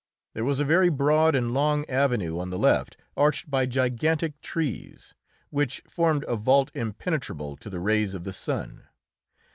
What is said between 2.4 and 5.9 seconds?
the left arched by gigantic trees, which